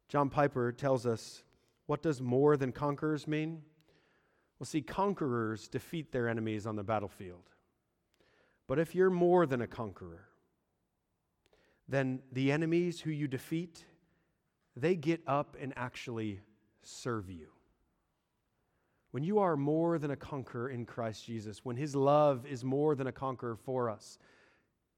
[0.07, 1.43] John Piper tells us
[1.87, 3.63] what does more than conquerors mean?
[4.59, 7.49] Well, see, conquerors defeat their enemies on the battlefield.
[8.67, 10.27] But if you're more than a conqueror,
[11.87, 13.85] then the enemies who you defeat,
[14.75, 16.41] they get up and actually
[16.83, 17.47] serve you.
[19.12, 22.95] When you are more than a conqueror in Christ Jesus, when his love is more
[22.95, 24.20] than a conqueror for us,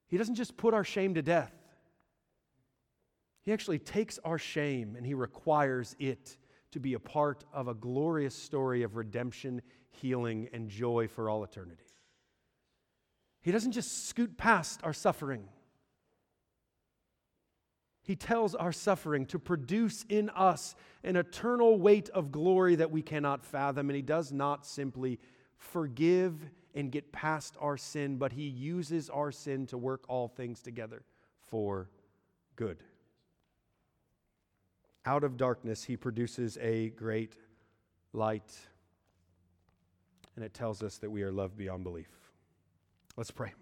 [0.07, 1.53] he doesn't just put our shame to death.
[3.43, 6.37] He actually takes our shame and he requires it
[6.71, 11.43] to be a part of a glorious story of redemption, healing, and joy for all
[11.43, 11.83] eternity.
[13.41, 15.45] He doesn't just scoot past our suffering.
[18.03, 23.01] He tells our suffering to produce in us an eternal weight of glory that we
[23.01, 23.89] cannot fathom.
[23.89, 25.19] And He does not simply
[25.57, 30.61] forgive and get past our sin, but He uses our sin to work all things
[30.61, 31.03] together
[31.41, 31.89] for
[32.55, 32.83] good.
[35.05, 37.35] Out of darkness, He produces a great
[38.13, 38.51] light.
[40.35, 42.09] And it tells us that we are loved beyond belief.
[43.15, 43.53] Let's pray.